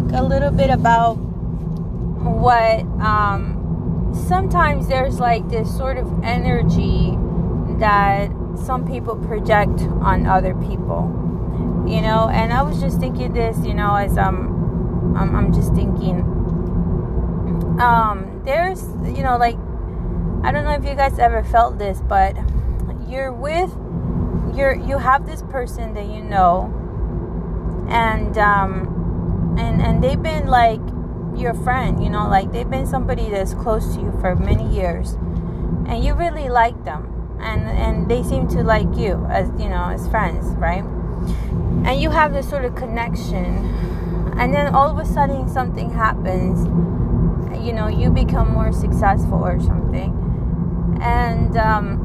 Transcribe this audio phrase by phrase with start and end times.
[0.00, 7.16] talk a little bit about what um, sometimes there's like this sort of energy
[7.78, 8.30] that
[8.64, 12.28] some people project on other people, you know.
[12.30, 16.20] And I was just thinking this, you know, as I'm, I'm, I'm just thinking,
[17.80, 19.56] um, there's, you know, like
[20.44, 22.36] I don't know if you guys ever felt this, but
[23.08, 23.70] you're with,
[24.54, 26.72] you're, you have this person that you know,
[27.88, 28.95] and um,
[29.58, 30.80] and and they've been like
[31.36, 35.12] your friend, you know, like they've been somebody that's close to you for many years,
[35.86, 39.90] and you really like them and and they seem to like you as you know
[39.90, 40.84] as friends right?
[41.84, 43.44] And you have this sort of connection
[44.38, 46.66] and then all of a sudden something happens
[47.64, 50.12] you know you become more successful or something
[51.00, 52.02] and um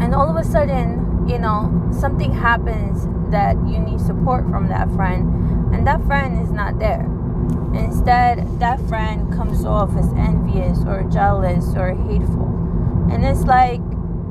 [0.00, 4.88] and all of a sudden you know something happens that you need support from that
[4.94, 7.04] friend and that friend is not there.
[7.74, 12.52] Instead that friend comes off as envious or jealous or hateful.
[13.10, 13.80] And it's like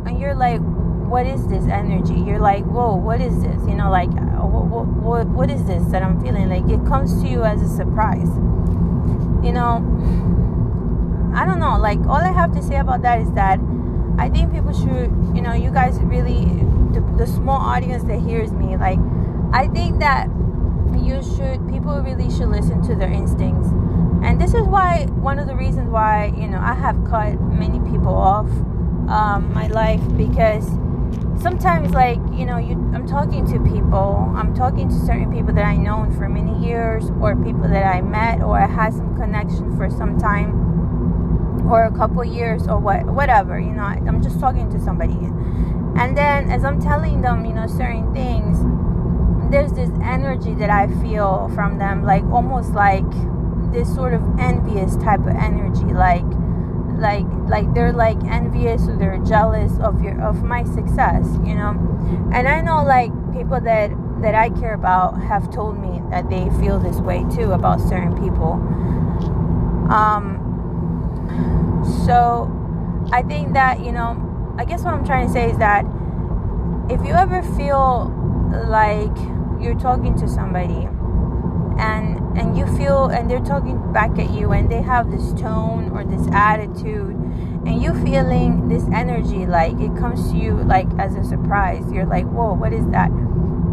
[0.06, 2.16] and you're like what is this energy?
[2.16, 3.60] You're like whoa what is this?
[3.68, 6.50] You know like uh, what, what, what is this that i'm feeling?
[6.50, 8.30] Like it comes to you as a surprise.
[9.44, 9.84] You know
[11.36, 13.60] i don't know like all i have to say about that is that
[14.18, 16.46] i think people should you know you guys really
[16.96, 19.00] the, the small audience that hears me like
[19.54, 20.28] i think that
[21.06, 23.70] you should people really should listen to their instincts.
[24.24, 27.80] And this is why one of the reasons why you know i have cut many
[27.92, 28.48] people off
[29.10, 30.66] um, my life because
[31.40, 34.34] sometimes like you know you, i'm talking to people.
[34.36, 38.02] I'm talking to certain people that i known for many years or people that i
[38.02, 40.66] met or i had some connection for some time
[41.70, 43.84] or a couple years or what whatever you know.
[43.84, 45.14] I, i'm just talking to somebody
[45.98, 48.58] and then as i'm telling them you know certain things
[49.52, 53.10] there's this energy that i feel from them like almost like
[53.72, 56.26] this sort of envious type of energy like
[56.98, 61.72] like like they're like envious or they're jealous of your of my success you know?
[62.34, 63.92] And i know like people that
[64.22, 68.16] that i care about have told me that they feel this way too about certain
[68.18, 68.54] people.
[69.92, 70.42] Um
[72.06, 72.52] so
[73.12, 74.25] i think that you know
[74.58, 75.86] i guess what i'm trying to say is that
[76.90, 78.12] if you ever feel
[78.68, 79.16] like
[79.62, 80.88] you're talking to somebody
[81.78, 85.90] and and you feel and they're talking back at you and they have this tone
[85.92, 87.16] or this attitude
[87.66, 92.06] and you feeling this energy like it comes to you like as a surprise you're
[92.06, 93.10] like whoa what is that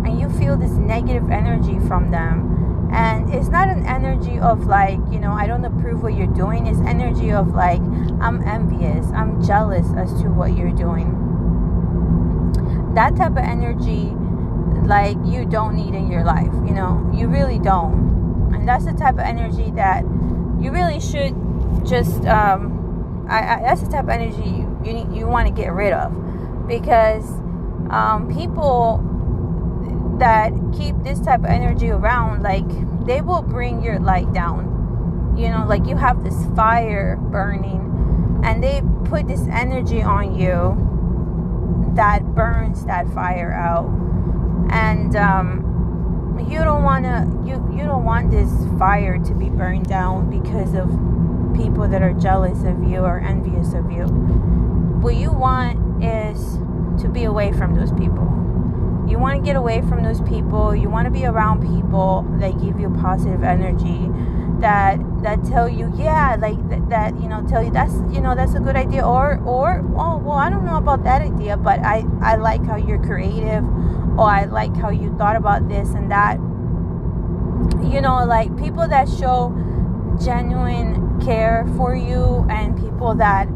[0.05, 4.99] and you feel this negative energy from them and it's not an energy of like
[5.11, 7.81] you know i don't approve what you're doing it's energy of like
[8.21, 11.19] i'm envious i'm jealous as to what you're doing
[12.95, 14.13] that type of energy
[14.87, 16.53] like you don't need in your life.
[16.53, 18.53] You know, you really don't.
[18.55, 20.05] And that's the type of energy that
[20.61, 21.35] you really should
[21.87, 22.25] just.
[22.27, 25.93] Um, I, I that's the type of energy you you, you want to get rid
[25.93, 27.25] of because
[27.91, 28.99] um, people
[30.19, 32.69] that keep this type of energy around, like
[33.07, 35.35] they will bring your light down.
[35.37, 41.93] You know, like you have this fire burning, and they put this energy on you
[41.97, 43.87] that burns that fire out.
[44.71, 49.89] And um, you don't want to you you don't want this fire to be burned
[49.89, 50.89] down because of
[51.55, 54.05] people that are jealous of you or envious of you.
[55.03, 56.59] What you want is
[57.03, 58.43] to be away from those people
[59.07, 62.53] you want to get away from those people you want to be around people that
[62.61, 64.09] give you positive energy
[64.61, 68.35] that that tell you yeah like that, that you know tell you that's you know
[68.35, 71.81] that's a good idea or or oh well i don't know about that idea but
[71.81, 73.65] i i like how you're creative
[74.19, 76.37] or I like how you thought about this and that.
[77.83, 79.55] You know, like people that show
[80.23, 83.49] genuine care for you and people that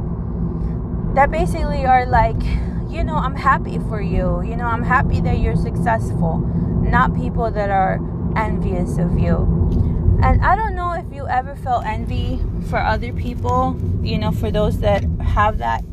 [1.15, 2.41] that basically are like,
[2.89, 4.43] you know, I'm happy for you.
[4.43, 6.39] You know, I'm happy that you're successful.
[6.39, 7.99] Not people that are
[8.37, 10.19] envious of you.
[10.23, 14.51] And I don't know if you ever felt envy for other people, you know, for
[14.51, 15.85] those that have that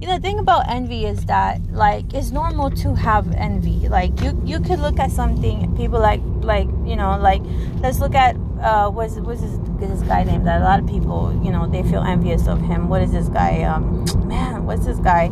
[0.00, 4.20] you know the thing about envy is that like it's normal to have envy like
[4.20, 7.40] you you could look at something people like like you know like
[7.80, 11.32] let's look at uh what's what's this, this guy named that a lot of people
[11.42, 14.98] you know they feel envious of him what is this guy um man what's this
[14.98, 15.30] guy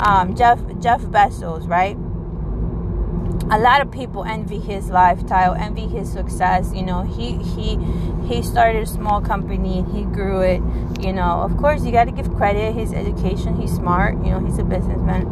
[0.00, 1.96] um jeff jeff bezos right?
[3.50, 7.78] A lot of people envy his lifestyle envy his success you know he he
[8.26, 10.62] he started a small company he grew it
[11.00, 11.42] you know.
[11.42, 14.64] Of course you got to give credit his education he's smart you know he's a
[14.64, 15.26] businessman.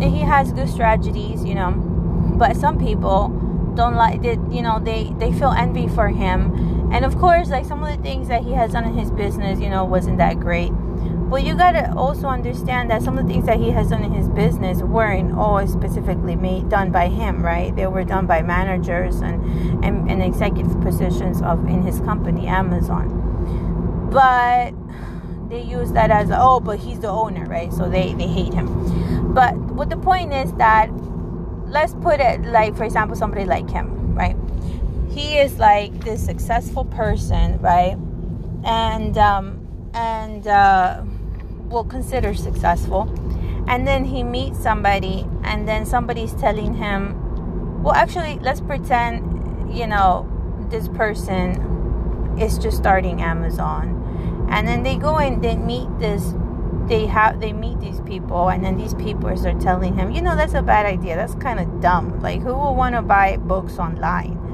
[0.00, 1.72] And he has good strategies you know.
[1.72, 3.28] But some people
[3.74, 6.92] don't like that you know they they feel envy for him.
[6.92, 9.58] And of course like some of the things that he has done in his business
[9.58, 10.70] you know wasn't that great
[11.28, 14.12] but you gotta also understand that some of the things that he has done in
[14.12, 17.74] his business weren't all specifically made done by him, right?
[17.76, 24.08] They were done by managers and, and, and executive positions of in his company, Amazon.
[24.10, 24.72] But
[25.50, 27.72] they use that as oh, but he's the owner, right?
[27.72, 29.34] So they, they hate him.
[29.34, 30.88] But what the point is that
[31.66, 34.36] let's put it like for example somebody like him, right?
[35.10, 37.96] He is like this successful person, right?
[38.64, 41.02] And um and uh
[41.68, 43.02] will consider successful.
[43.68, 49.86] And then he meets somebody and then somebody's telling him well actually let's pretend you
[49.86, 50.26] know
[50.70, 53.94] this person is just starting amazon.
[54.50, 56.34] And then they go and they meet this
[56.86, 60.34] they have they meet these people and then these people are telling him you know
[60.34, 61.16] that's a bad idea.
[61.16, 62.20] That's kind of dumb.
[62.20, 64.47] Like who will want to buy books online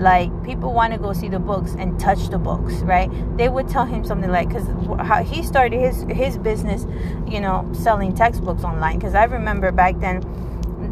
[0.00, 3.10] like people want to go see the books and touch the books right?
[3.36, 4.66] They would tell him something like because
[5.06, 6.86] how he started his his business
[7.26, 8.98] you know selling textbooks online.
[8.98, 10.22] Because i remember back then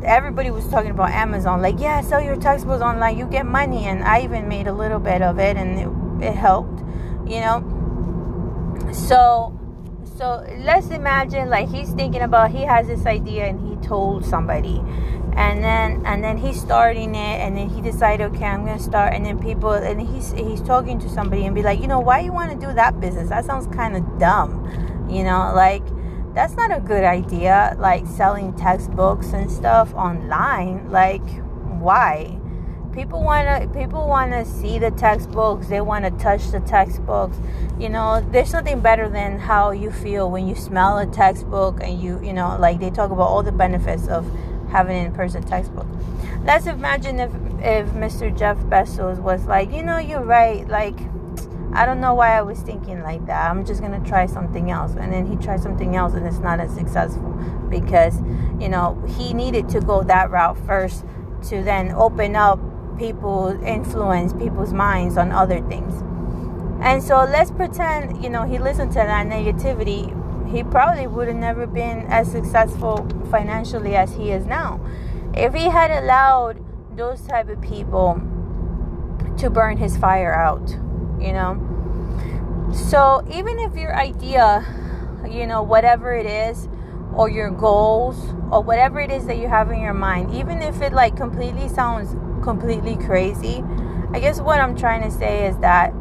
[0.04, 3.86] everybody was talking about amazon like yeah sell your textbooks online you get money.
[3.86, 6.80] And i even made a little bit of it and it, it helped
[7.28, 8.90] you know?
[8.92, 9.54] So
[10.16, 14.82] so let's imagine like he's thinking about he has this idea and he told somebody
[15.38, 19.14] and then and then he's starting it and then he decided okay i'm gonna start
[19.14, 22.18] and then people and he's he's talking to somebody and be like you know why
[22.18, 23.28] you want to do that business?
[23.28, 25.82] That sounds kind of dumb you know like
[26.34, 31.22] that's not a good idea like selling textbooks and stuff online like
[31.78, 32.40] why?
[32.92, 37.36] People want to people want to see the textbooks they want to touch the textbooks
[37.78, 42.02] you know there's nothing better than how you feel when you smell a textbook and
[42.02, 44.26] you you know like they talk about all the benefits of
[44.70, 45.86] having an in-person textbook.
[46.44, 48.36] Let's imagine if if Mr.
[48.36, 50.66] Jeff Bezos was like, you know, you're right.
[50.68, 50.98] Like,
[51.72, 53.50] I don't know why I was thinking like that.
[53.50, 56.60] I'm just gonna try something else, and then he tried something else, and it's not
[56.60, 57.30] as successful
[57.68, 58.20] because,
[58.58, 61.04] you know, he needed to go that route first
[61.48, 62.58] to then open up
[62.98, 66.02] people, influence people's minds on other things.
[66.80, 70.14] And so let's pretend, you know, he listened to that negativity
[70.50, 74.80] he probably would have never been as successful financially as he is now.
[75.34, 76.64] If he had allowed
[76.96, 78.20] those type of people
[79.38, 80.68] to burn his fire out,
[81.20, 81.64] you know.
[82.72, 84.64] So even if your idea,
[85.30, 86.68] you know, whatever it is,
[87.14, 88.16] or your goals,
[88.50, 91.68] or whatever it is that you have in your mind, even if it like completely
[91.68, 93.62] sounds completely crazy,
[94.12, 95.92] I guess what I'm trying to say is that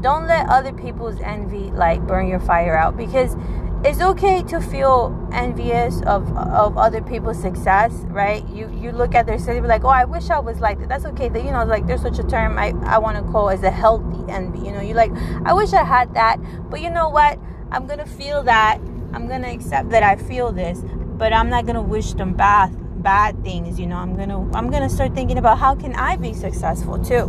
[0.00, 3.36] don't let other people's envy like burn your fire out because
[3.84, 8.46] it's okay to feel envious of of other people's success, right?
[8.48, 10.88] You you look at their city, like, oh, I wish I was like that.
[10.88, 11.28] That's okay.
[11.28, 13.70] That you know, like there's such a term I I want to call as a
[13.70, 14.66] healthy envy.
[14.66, 15.12] You know, you like,
[15.44, 16.38] I wish I had that,
[16.70, 17.38] but you know what?
[17.70, 18.78] I'm gonna feel that.
[19.12, 20.82] I'm gonna accept that I feel this,
[21.16, 23.78] but I'm not gonna wish them bad bad things.
[23.78, 27.26] You know, I'm gonna I'm gonna start thinking about how can I be successful too,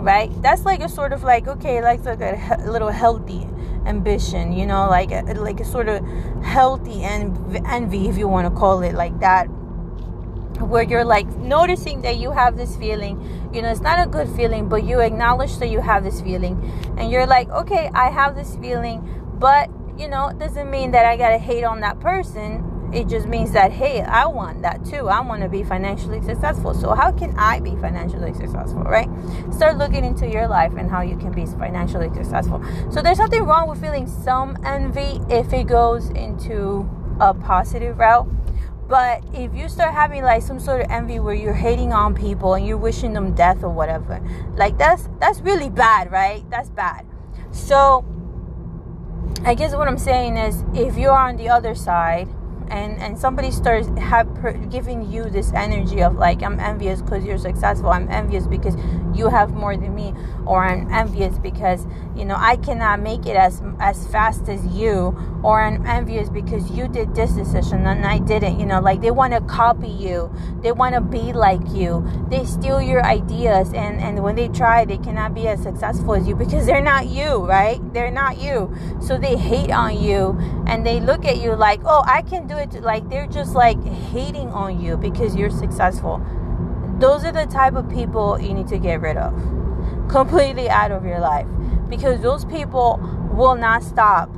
[0.00, 0.30] right?
[0.42, 3.46] That's like a sort of like okay, like a little healthy
[3.86, 6.04] ambition you know like a, like a sort of
[6.42, 9.46] healthy en- envy if you want to call it like that.
[10.60, 13.20] Where you're like noticing that you have this feeling
[13.52, 16.62] you know it's not a good feeling but you acknowledge that you have this feeling.
[16.96, 19.02] And you're like okay i have this feeling
[19.38, 23.26] but you know it doesn't mean that i gotta hate on that person it just
[23.26, 25.08] means that hey i want that too.
[25.08, 26.74] I want to be financially successful.
[26.74, 29.08] So how can i be financially successful right?
[29.52, 32.62] Start looking into your life and how you can be financially successful.
[32.90, 36.88] So there's nothing wrong with feeling some envy if it goes into
[37.20, 38.28] a positive route.
[38.88, 42.54] But if you start having like some sort of envy where you're hating on people
[42.54, 44.20] and you're wishing them death or whatever
[44.54, 46.48] like that's that's really bad right?
[46.50, 47.06] That's bad.
[47.52, 48.04] So
[49.44, 52.28] i guess what i'm saying is if you're on the other side
[52.72, 54.26] and and somebody starts have
[54.70, 57.90] giving you this energy of like i'm envious because you're successful.
[57.90, 58.76] I'm envious because
[59.14, 60.14] you have more than me
[60.46, 61.86] or i'm envious because
[62.16, 66.70] you know i cannot make it as as fast as you or i'm envious because
[66.70, 70.32] you did this decision and i didn't you know like they want to copy you.
[70.62, 72.06] They want to be like you.
[72.28, 76.26] They steal your ideas and and when they try they cannot be as successful as
[76.26, 77.80] you because they're not you right?
[77.92, 78.74] They're not you.
[79.00, 82.56] So they hate on you and they look at you like oh i can do
[82.56, 86.24] it like they're just like hating on you because you're successful.
[86.98, 89.32] Those are the type of people you need to get rid of.
[90.08, 91.46] Completely out of your life.
[91.88, 93.00] Because those people
[93.32, 94.30] will not stop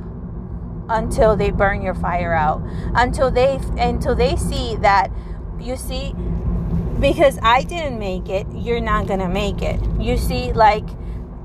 [0.89, 2.61] until they burn your fire out.
[2.95, 5.11] Until they until they see that
[5.59, 6.13] you see
[6.99, 9.79] because I didn't make it, you're not gonna make it.
[9.99, 10.87] You see, like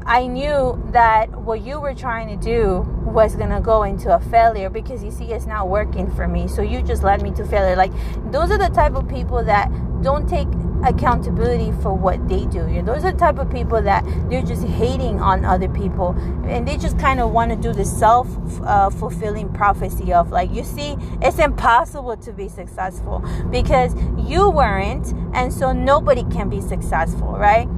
[0.07, 4.71] I knew that what you were trying to do was gonna go into a failure
[4.71, 6.49] because you see it's not working for me.
[6.49, 7.77] So you just led me to failure.
[7.77, 7.93] Like
[8.33, 9.71] those are the type of people that
[10.03, 10.49] don't take
[10.85, 12.67] accountability for what they do.
[12.69, 16.11] You know, those are the type of people that they're just hating on other people
[16.47, 18.29] and they just kind of want to do the self
[18.63, 25.13] uh, fulfilling prophecy of like, you see, it's impossible to be successful because you weren't,
[25.35, 27.69] and so nobody can be successful, right?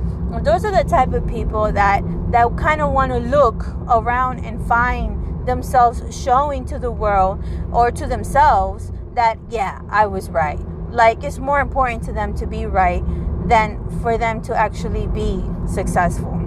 [0.41, 4.65] Those are the type of people that that kind of want to look around and
[4.67, 10.59] find themselves showing to the world or to themselves that yeah, I was right
[10.93, 13.03] like it's more important to them to be right
[13.49, 16.39] than for them to actually be successful.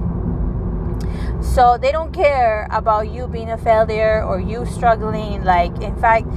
[1.42, 5.44] So they don't care about you being a failure or you struggling.
[5.44, 6.27] Like, in fact,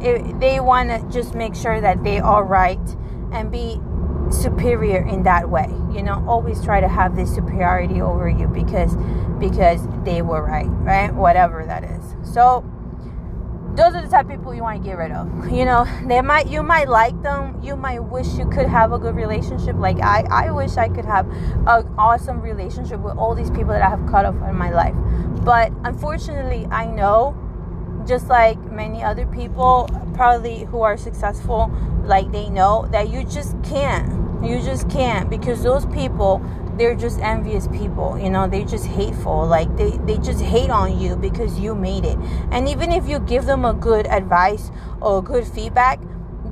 [0.00, 2.96] it, they want to just make sure that they are right
[3.32, 3.80] and be
[4.40, 5.68] superior in that way.
[5.92, 8.96] You know, always try to have this superiority over you because
[9.38, 11.14] because they were right, right?
[11.14, 12.02] Whatever that is.
[12.22, 12.64] So
[13.76, 15.50] those are the type of people you want to get rid of.
[15.50, 17.60] You know, they might you might like them.
[17.62, 19.76] You might wish you could have a good relationship.
[19.76, 21.26] Like I, I wish I could have
[21.66, 24.94] an awesome relationship with all these people that I have cut off in my life.
[25.44, 27.36] But unfortunately, I know,
[28.06, 31.70] just like many other people, probably who are successful,
[32.04, 34.44] like they know that you just can't.
[34.44, 36.42] You just can't because those people
[36.76, 39.46] they're just envious people you know they're just hateful.
[39.46, 42.18] Like they, they just hate on you because you made it.
[42.50, 46.00] And even if you give them a good advice or good feedback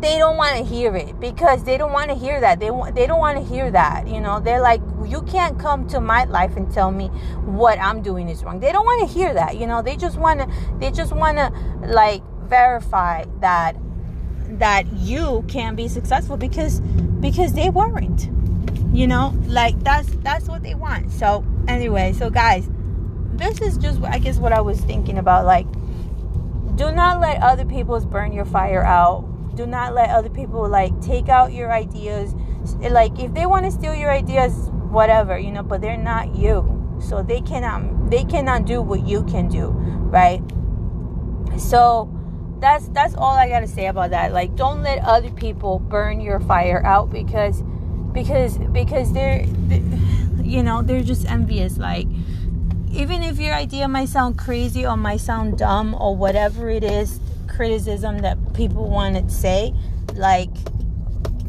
[0.02, 2.59] they don't want to hear it because they don't want to hear that.
[2.59, 4.40] They they don't want to hear that you know?
[4.40, 7.07] They're like you can't come to my life and tell me
[7.45, 8.59] what i'm doing is wrong.
[8.59, 9.81] They don't want to hear that you know?
[9.81, 10.49] They just want to
[10.81, 11.52] they just want to
[11.87, 12.23] like
[12.53, 13.77] verify that
[14.59, 16.81] that you can be successful because
[17.21, 18.29] because they weren't
[18.93, 19.35] you know?
[19.47, 21.11] Like that's that's what they want.
[21.11, 22.69] So anyway so guys
[23.35, 25.67] this is just i guess what i was thinking about like
[26.75, 29.57] do not let other people's burn your fire out.
[29.57, 32.35] Do not let other people like take out your ideas.
[32.81, 34.53] Like if they want to steal your ideas
[34.91, 36.99] whatever you know but they're not you.
[37.01, 40.43] So they cannot they cannot do what you can do right?
[41.59, 42.12] So
[42.62, 44.33] that's that's all i got to say about that.
[44.33, 47.62] Like don't let other people burn your fire out because
[48.12, 49.83] because because they're, they,
[50.42, 51.76] you know they're just envious.
[51.76, 52.07] Like
[52.92, 57.21] even if your idea might sound crazy or might sound dumb or whatever it is
[57.49, 59.75] criticism that people want to say
[60.14, 60.50] like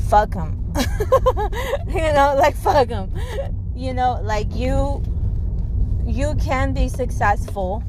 [0.10, 0.74] fuck them
[1.88, 3.12] you know like fuck them
[3.76, 5.02] you know like you
[6.06, 7.84] you can be successful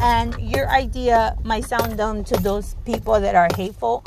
[0.00, 4.02] and your idea might sound dumb to those people that are hateful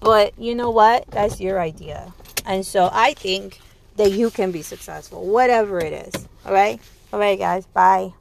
[0.00, 2.12] but you know what that's your idea
[2.44, 3.60] and so I think
[3.96, 6.28] that you can be successful, whatever it is.
[6.44, 6.80] All right?
[7.12, 7.66] All right, guys.
[7.66, 8.14] Bye.